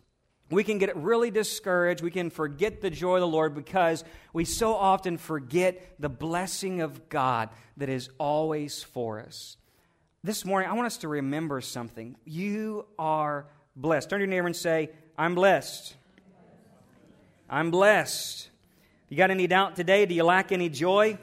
[0.51, 2.03] we can get really discouraged.
[2.03, 6.81] We can forget the joy of the Lord because we so often forget the blessing
[6.81, 9.57] of God that is always for us.
[10.23, 12.17] This morning, I want us to remember something.
[12.25, 14.11] You are blessed.
[14.11, 15.95] Turn to your neighbor and say, I'm blessed.
[17.51, 18.49] I'm blessed.
[19.09, 20.07] You got any doubt today?
[20.07, 21.19] Do you lack any joy?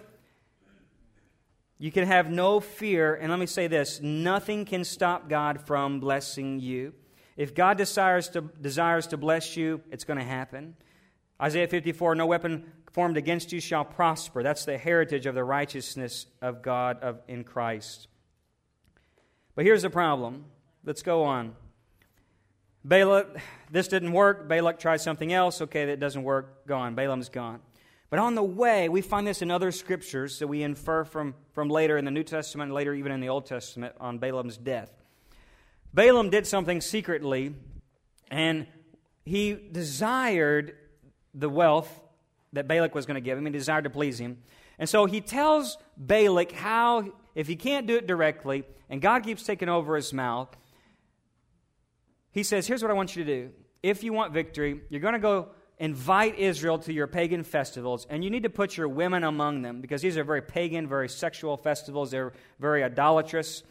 [1.77, 3.15] You can have no fear.
[3.15, 6.93] And let me say this nothing can stop God from blessing you.
[7.35, 10.75] If God desires to, desires to bless you, it's going to happen.
[11.41, 14.43] Isaiah 54 No weapon formed against you shall prosper.
[14.43, 18.07] That's the heritage of the righteousness of God of, in Christ.
[19.55, 20.45] But here's the problem.
[20.85, 21.55] Let's go on.
[22.85, 23.37] Balak,
[23.71, 24.47] this didn't work.
[24.47, 25.61] Balak tried something else.
[25.61, 26.67] Okay, that doesn't work.
[26.67, 26.95] Gone.
[26.95, 27.61] Balaam's gone.
[28.09, 31.69] But on the way, we find this in other scriptures that we infer from, from
[31.69, 35.02] later in the New Testament, later even in the Old Testament, on Balaam's death.
[35.93, 37.53] Balaam did something secretly,
[38.31, 38.67] and
[39.25, 40.75] he desired
[41.33, 42.01] the wealth
[42.53, 43.45] that Balak was going to give him.
[43.45, 44.37] He desired to please him.
[44.79, 49.43] And so he tells Balak how, if he can't do it directly, and God keeps
[49.43, 50.55] taking over his mouth,
[52.31, 53.51] he says, Here's what I want you to do.
[53.81, 58.23] If you want victory, you're going to go invite Israel to your pagan festivals, and
[58.23, 61.57] you need to put your women among them because these are very pagan, very sexual
[61.57, 62.11] festivals.
[62.11, 63.63] They're very idolatrous.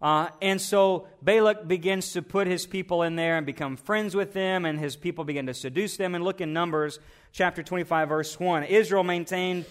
[0.00, 4.32] Uh, and so Balak begins to put his people in there and become friends with
[4.32, 6.14] them, and his people begin to seduce them.
[6.14, 6.98] And look in Numbers
[7.32, 8.64] chapter 25, verse 1.
[8.64, 9.64] Israel maintained,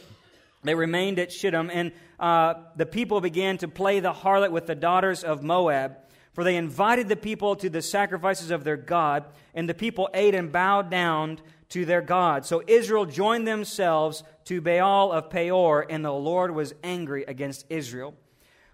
[0.63, 4.75] they remained at Shittim, and uh, the people began to play the harlot with the
[4.75, 5.97] daughters of Moab.
[6.33, 10.35] For they invited the people to the sacrifices of their God, and the people ate
[10.35, 12.45] and bowed down to their God.
[12.45, 18.15] So Israel joined themselves to Baal of Peor, and the Lord was angry against Israel.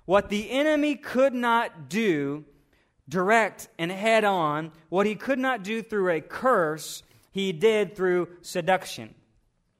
[0.05, 2.45] What the enemy could not do
[3.07, 8.29] direct and head on, what he could not do through a curse, he did through
[8.41, 9.13] seduction.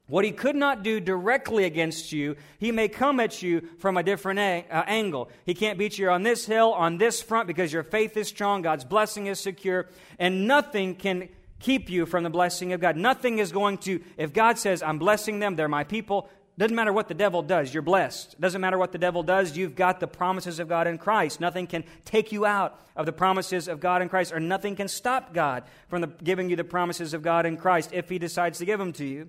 [0.06, 4.02] What he could not do directly against you, he may come at you from a
[4.02, 5.30] different a- uh, angle.
[5.46, 8.60] He can't beat you on this hill, on this front, because your faith is strong,
[8.60, 11.30] God's blessing is secure, and nothing can
[11.60, 12.96] keep you from the blessing of God.
[12.96, 16.92] Nothing is going to, if God says, I'm blessing them, they're my people, doesn't matter
[16.92, 18.38] what the devil does, you're blessed.
[18.38, 21.40] Doesn't matter what the devil does, you've got the promises of God in Christ.
[21.40, 24.88] Nothing can take you out of the promises of God in Christ, or nothing can
[24.88, 28.58] stop God from the, giving you the promises of God in Christ if he decides
[28.58, 29.28] to give them to you.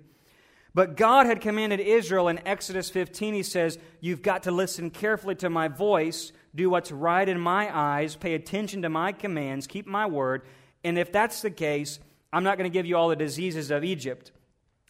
[0.74, 5.36] But God had commanded Israel in Exodus 15, he says, You've got to listen carefully
[5.36, 9.88] to my voice, do what's right in my eyes, pay attention to my commands, keep
[9.88, 10.42] my word.
[10.84, 12.00] And if that's the case,
[12.34, 14.32] I'm not going to give you all the diseases of Egypt.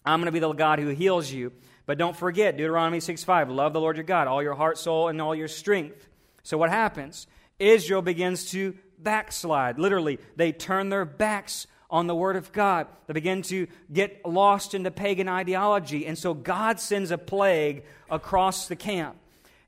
[0.05, 1.51] I'm going to be the God who heals you.
[1.85, 5.09] But don't forget, Deuteronomy 6 5, love the Lord your God, all your heart, soul,
[5.09, 6.07] and all your strength.
[6.43, 7.27] So what happens?
[7.59, 9.79] Israel begins to backslide.
[9.79, 12.87] Literally, they turn their backs on the Word of God.
[13.07, 16.07] They begin to get lost into pagan ideology.
[16.07, 19.17] And so God sends a plague across the camp.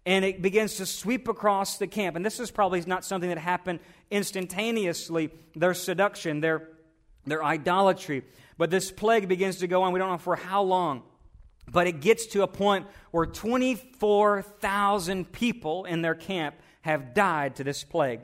[0.08, 2.16] And it begins to sweep across the camp.
[2.16, 6.70] And this is probably not something that happened instantaneously their seduction, their,
[7.26, 8.24] their idolatry.
[8.58, 9.94] But this plague begins to go on.
[9.94, 11.04] We don't know for how long.
[11.72, 17.64] But it gets to a point where 24,000 people in their camp have died to
[17.64, 18.20] this plague.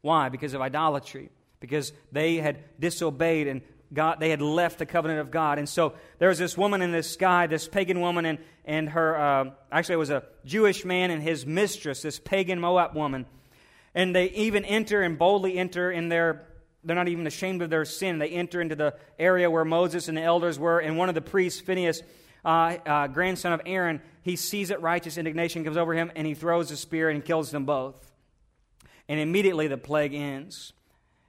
[0.00, 0.28] Why?
[0.28, 1.30] Because of idolatry
[1.62, 3.62] because they had disobeyed and
[3.94, 5.58] God, they had left the covenant of God.
[5.58, 9.16] And so there was this woman in this sky, this pagan woman, and, and her,
[9.16, 13.26] uh, actually, it was a Jewish man and his mistress, this pagan Moab woman.
[13.94, 16.46] And they even enter and boldly enter in their,
[16.82, 18.18] they're not even ashamed of their sin.
[18.18, 21.20] They enter into the area where Moses and the elders were, and one of the
[21.20, 22.02] priests, Phinehas,
[22.44, 26.34] uh, uh, grandson of Aaron, he sees it, righteous indignation comes over him, and he
[26.34, 28.12] throws a spear and kills them both.
[29.08, 30.72] And immediately the plague ends.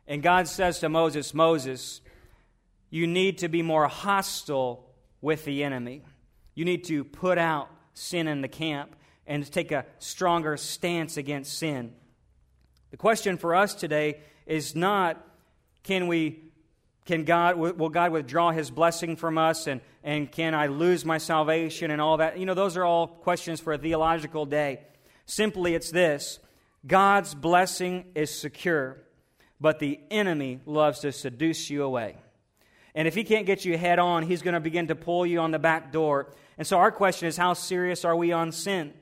[0.07, 2.01] And God says to Moses, Moses,
[2.89, 4.89] you need to be more hostile
[5.21, 6.03] with the enemy.
[6.55, 8.95] You need to put out sin in the camp
[9.25, 11.93] and take a stronger stance against sin.
[12.91, 15.25] The question for us today is not
[15.83, 16.52] can we
[17.05, 21.17] can God will God withdraw his blessing from us and, and can I lose my
[21.17, 22.39] salvation and all that?
[22.39, 24.81] You know, those are all questions for a theological day.
[25.25, 26.39] Simply it's this
[26.85, 29.03] God's blessing is secure
[29.63, 32.17] but the enemy loves to seduce you away.
[32.93, 35.39] And if he can't get you head on, he's going to begin to pull you
[35.39, 36.33] on the back door.
[36.57, 38.93] And so our question is how serious are we on sin?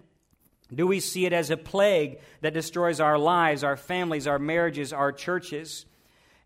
[0.72, 4.94] Do we see it as a plague that destroys our lives, our families, our marriages,
[4.94, 5.88] our churches?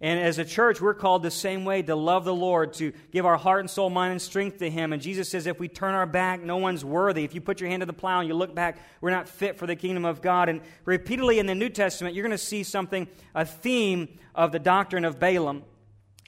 [0.01, 3.25] And as a church, we're called the same way to love the Lord, to give
[3.25, 4.91] our heart and soul, mind, and strength to Him.
[4.91, 7.23] And Jesus says, if we turn our back, no one's worthy.
[7.23, 9.57] If you put your hand to the plow and you look back, we're not fit
[9.57, 10.49] for the kingdom of God.
[10.49, 14.59] And repeatedly in the New Testament, you're going to see something, a theme of the
[14.59, 15.63] doctrine of Balaam.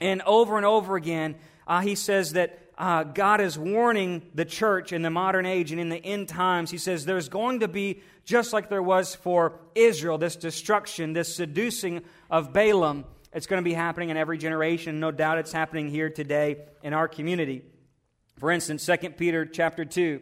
[0.00, 4.92] And over and over again, uh, he says that uh, God is warning the church
[4.92, 6.70] in the modern age and in the end times.
[6.70, 11.34] He says there's going to be, just like there was for Israel, this destruction, this
[11.34, 13.04] seducing of Balaam.
[13.32, 15.00] It's going to be happening in every generation.
[15.00, 17.62] No doubt it's happening here today in our community.
[18.38, 20.20] For instance, 2 Peter chapter 2,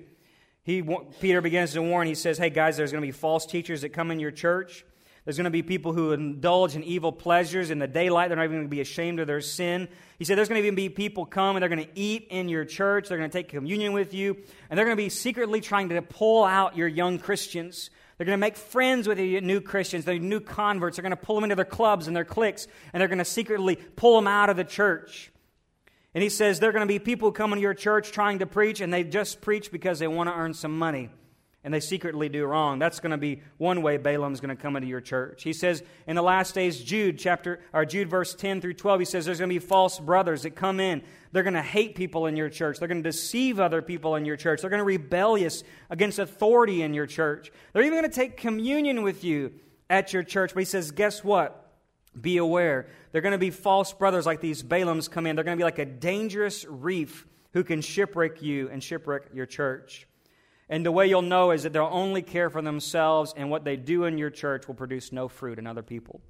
[0.64, 0.82] he,
[1.20, 2.08] Peter begins to warn.
[2.08, 4.84] He says, Hey, guys, there's going to be false teachers that come in your church.
[5.24, 8.28] There's going to be people who indulge in evil pleasures in the daylight.
[8.28, 9.88] They're not even going to be ashamed of their sin.
[10.20, 12.48] He said there's going to even be people come and they're going to eat in
[12.48, 13.08] your church.
[13.08, 14.36] They're going to take communion with you.
[14.70, 17.90] And they're going to be secretly trying to pull out your young Christians.
[18.16, 20.96] They're going to make friends with the new Christians, the new converts.
[20.96, 23.24] They're going to pull them into their clubs and their cliques, and they're going to
[23.24, 25.30] secretly pull them out of the church.
[26.14, 28.46] And he says there are going to be people coming to your church trying to
[28.46, 31.10] preach, and they just preach because they want to earn some money
[31.66, 32.78] and they secretly do wrong.
[32.78, 35.42] That's going to be one way Balaam's going to come into your church.
[35.42, 39.04] He says in the last days, Jude chapter or Jude verse 10 through 12, he
[39.04, 41.02] says there's going to be false brothers that come in.
[41.32, 42.78] They're going to hate people in your church.
[42.78, 44.60] They're going to deceive other people in your church.
[44.60, 47.50] They're going to rebellious against authority in your church.
[47.72, 49.52] They're even going to take communion with you
[49.90, 50.54] at your church.
[50.54, 51.72] But he says, guess what?
[52.18, 52.86] Be aware.
[53.10, 55.34] They're going to be false brothers like these Balaams come in.
[55.34, 59.46] They're going to be like a dangerous reef who can shipwreck you and shipwreck your
[59.46, 60.06] church.
[60.68, 63.76] And the way you'll know is that they'll only care for themselves, and what they
[63.76, 66.20] do in your church will produce no fruit in other people.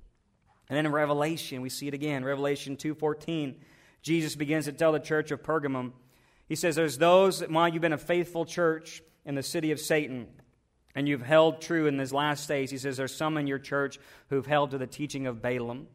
[0.68, 2.24] And then in Revelation, we see it again.
[2.24, 3.54] Revelation 2.14,
[4.02, 5.92] Jesus begins to tell the church of Pergamum,
[6.48, 9.80] he says, There's those, that while you've been a faithful church in the city of
[9.80, 10.28] Satan,
[10.94, 13.98] and you've held true in these last days, he says, There's some in your church
[14.28, 15.88] who've held to the teaching of Balaam.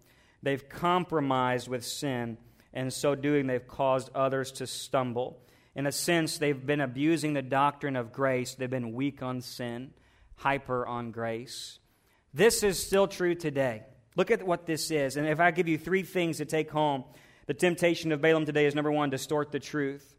[0.44, 2.38] They've compromised with sin,
[2.74, 5.42] and so doing, they've caused others to stumble.
[5.76, 8.56] In a sense, they've been abusing the doctrine of grace.
[8.56, 9.92] They've been weak on sin,
[10.36, 11.80] hyper on grace.
[12.34, 13.84] This is still true today.
[14.16, 15.16] Look at what this is.
[15.16, 17.06] And if I give you three things to take home,
[17.48, 20.16] the temptation of Balaam today is number one, distort the truth.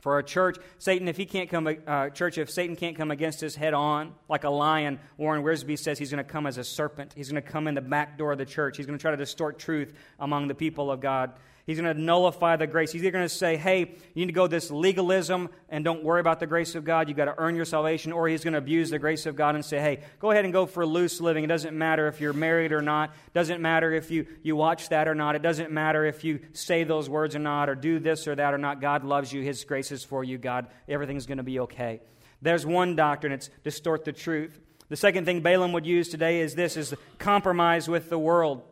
[0.00, 3.42] For a church, Satan, if he can't come, uh, church, if Satan can't come against
[3.42, 6.62] us head on, like a lion, Warren Wiersbe says he's going to come as a
[6.62, 7.14] serpent.
[7.16, 8.76] He's going to come in the back door of the church.
[8.76, 11.32] He's going to try to distort truth among the people of God.
[11.68, 12.92] He's going to nullify the grace.
[12.92, 16.18] He's either going to say, hey, you need to go this legalism and don't worry
[16.18, 17.08] about the grace of God.
[17.08, 18.10] You've got to earn your salvation.
[18.10, 20.52] Or he's going to abuse the grace of God and say, hey, go ahead and
[20.54, 21.44] go for loose living.
[21.44, 23.10] It doesn't matter if you're married or not.
[23.10, 25.36] It doesn't matter if you, you watch that or not.
[25.36, 28.54] It doesn't matter if you say those words or not or do this or that
[28.54, 28.80] or not.
[28.80, 29.42] God loves you.
[29.42, 30.38] His grace is for you.
[30.38, 32.00] God, everything's going to be okay.
[32.40, 33.34] There's one doctrine.
[33.34, 34.58] It's distort the truth.
[34.88, 38.62] The second thing Balaam would use today is this is compromise with the world.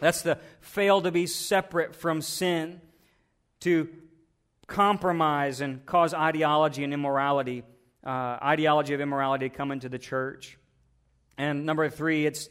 [0.00, 2.80] That's the fail to be separate from sin,
[3.60, 3.88] to
[4.66, 7.62] compromise and cause ideology and immorality,
[8.04, 10.58] uh, ideology of immorality to come into the church.
[11.38, 12.48] And number three, it's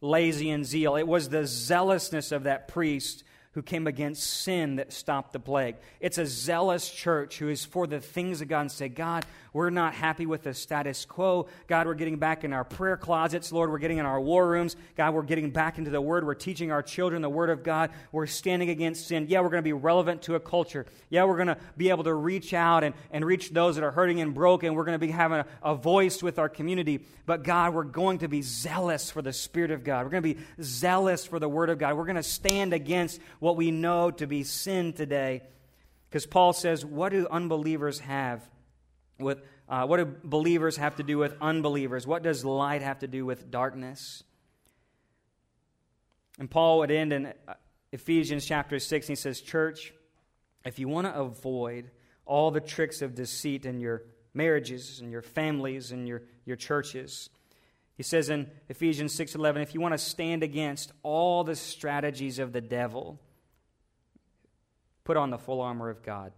[0.00, 0.96] lazy and zeal.
[0.96, 5.74] It was the zealousness of that priest who came against sin that stopped the plague.
[5.98, 9.70] It's a zealous church who is for the things of God and say, God, we're
[9.70, 11.48] not happy with the status quo.
[11.66, 13.50] God, we're getting back in our prayer closets.
[13.50, 14.76] Lord, we're getting in our war rooms.
[14.96, 16.24] God, we're getting back into the Word.
[16.24, 17.90] We're teaching our children the Word of God.
[18.12, 19.26] We're standing against sin.
[19.28, 20.86] Yeah, we're going to be relevant to a culture.
[21.08, 23.90] Yeah, we're going to be able to reach out and, and reach those that are
[23.90, 24.74] hurting and broken.
[24.74, 27.04] We're going to be having a, a voice with our community.
[27.26, 30.04] But God, we're going to be zealous for the Spirit of God.
[30.04, 31.96] We're going to be zealous for the Word of God.
[31.96, 35.42] We're going to stand against what we know to be sin today.
[36.08, 38.48] Because Paul says, What do unbelievers have?
[39.20, 42.06] with uh, what do believers have to do with unbelievers?
[42.06, 44.24] What does light have to do with darkness?
[46.38, 47.54] And Paul would end in uh,
[47.92, 49.92] Ephesians chapter 6, and he says, Church,
[50.64, 51.90] if you want to avoid
[52.24, 54.02] all the tricks of deceit in your
[54.34, 57.30] marriages and your families and your, your churches,
[57.96, 62.52] he says in Ephesians 6:11, if you want to stand against all the strategies of
[62.52, 63.20] the devil,
[65.10, 66.30] put on the full armor of God.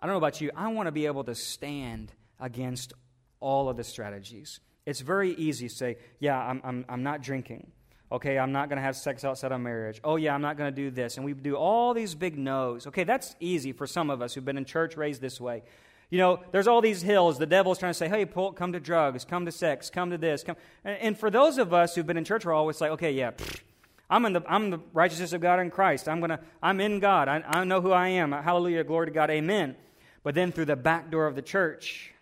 [0.00, 2.10] I don't know about you, I want to be able to stand
[2.40, 2.94] against
[3.38, 4.60] all of the strategies.
[4.86, 7.70] It's very easy to say, yeah, I'm, I'm, I'm not drinking.
[8.10, 10.00] Okay, I'm not going to have sex outside of marriage.
[10.02, 11.18] Oh, yeah, I'm not going to do this.
[11.18, 12.86] And we do all these big no's.
[12.86, 15.64] Okay, that's easy for some of us who've been in church raised this way.
[16.08, 17.36] You know, there's all these hills.
[17.36, 20.42] The devil's trying to say, hey, come to drugs, come to sex, come to this.
[20.42, 20.56] Come.
[20.82, 23.32] And, and for those of us who've been in church, we're always like, okay, yeah,
[23.32, 23.60] pfft,
[24.08, 26.08] I'm in the, I'm the righteousness of God in Christ.
[26.08, 27.28] I'm, gonna, I'm in God.
[27.28, 28.32] I, I know who I am.
[28.32, 29.76] Hallelujah, glory to God, amen.
[30.22, 32.12] But then through the back door of the church,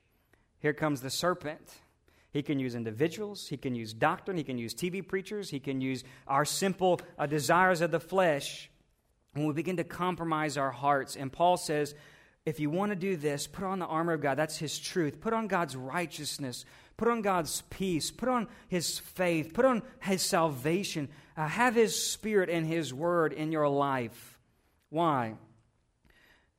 [0.58, 1.80] here comes the serpent.
[2.32, 5.82] He can use individuals, he can use doctrine, he can use TV preachers, he can
[5.82, 8.70] use our simple uh, desires of the flesh.
[9.34, 11.94] When we begin to compromise our hearts, and Paul says,
[12.44, 14.36] if you want to do this, put on the armor of God.
[14.36, 15.20] That's His truth.
[15.20, 16.64] Put on God's righteousness.
[16.96, 18.10] Put on God's peace.
[18.10, 19.54] Put on His faith.
[19.54, 21.08] Put on His salvation.
[21.36, 24.38] Uh, have His Spirit and His Word in your life.
[24.90, 25.34] Why?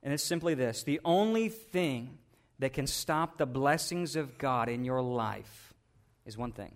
[0.01, 2.17] And it's simply this the only thing
[2.59, 5.73] that can stop the blessings of God in your life
[6.25, 6.73] is one thing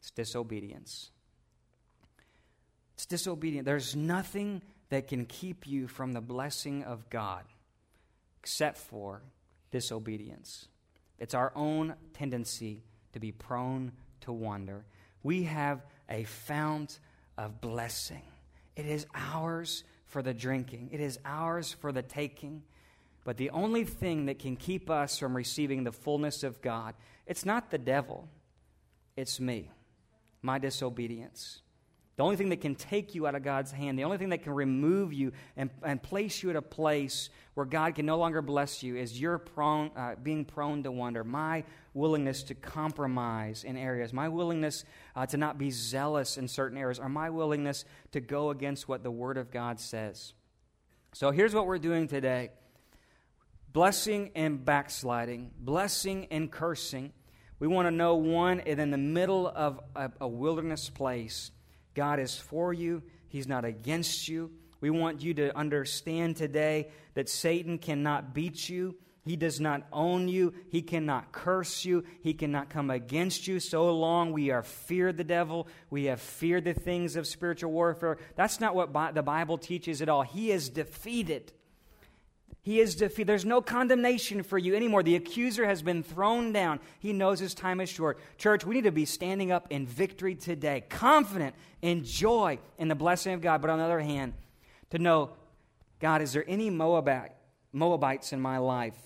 [0.00, 1.10] it's disobedience.
[2.94, 3.64] It's disobedience.
[3.64, 7.44] There's nothing that can keep you from the blessing of God
[8.40, 9.22] except for
[9.70, 10.68] disobedience.
[11.20, 13.92] It's our own tendency to be prone
[14.22, 14.84] to wander.
[15.22, 16.98] We have a fount
[17.38, 18.22] of blessing,
[18.74, 22.62] it is ours for the drinking, it is ours for the taking.
[23.22, 26.94] But the only thing that can keep us from receiving the fullness of God,
[27.26, 28.28] it's not the devil,
[29.16, 29.70] it's me,
[30.42, 31.60] my disobedience.
[32.20, 34.42] The only thing that can take you out of God's hand, the only thing that
[34.42, 38.42] can remove you and, and place you at a place where God can no longer
[38.42, 41.24] bless you is your prone, uh, being prone to wonder.
[41.24, 41.64] My
[41.94, 44.84] willingness to compromise in areas, my willingness
[45.16, 49.02] uh, to not be zealous in certain areas, or my willingness to go against what
[49.02, 50.34] the Word of God says.
[51.14, 52.50] So here's what we're doing today
[53.72, 57.14] blessing and backsliding, blessing and cursing.
[57.58, 61.50] We want to know one, and in the middle of a, a wilderness place,
[61.94, 64.50] God is for you, He's not against you.
[64.80, 68.96] We want you to understand today that Satan cannot beat you.
[69.22, 70.54] He does not own you.
[70.70, 72.04] He cannot curse you.
[72.22, 75.68] He cannot come against you so long we are feared the devil.
[75.90, 78.16] We have feared the things of spiritual warfare.
[78.34, 80.22] That's not what the Bible teaches at all.
[80.22, 81.52] He is defeated.
[82.62, 83.26] He is defeated.
[83.26, 85.02] There's no condemnation for you anymore.
[85.02, 86.80] The accuser has been thrown down.
[86.98, 88.18] He knows his time is short.
[88.36, 92.94] Church, we need to be standing up in victory today, confident in joy in the
[92.94, 93.62] blessing of God.
[93.62, 94.34] But on the other hand,
[94.90, 95.30] to know,
[96.00, 97.32] God, is there any Moabite,
[97.72, 98.96] Moabites in my life?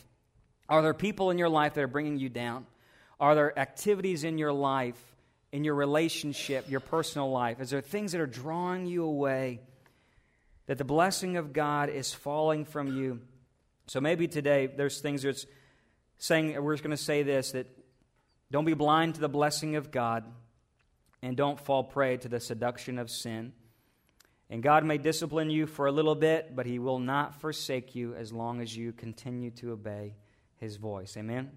[0.69, 2.67] Are there people in your life that are bringing you down?
[3.21, 4.99] Are there activities in your life,
[5.53, 7.61] in your relationship, your personal life?
[7.61, 9.61] Is there things that are drawing you away?
[10.67, 13.21] That the blessing of God is falling from you?
[13.87, 15.47] So maybe today there's things that's
[16.19, 17.67] saying, we're going to say this that
[18.51, 20.25] don't be blind to the blessing of God
[21.23, 23.53] and don't fall prey to the seduction of sin.
[24.51, 28.15] And God may discipline you for a little bit, but He will not forsake you
[28.15, 30.15] as long as you continue to obey
[30.57, 31.17] His voice.
[31.17, 31.57] Amen?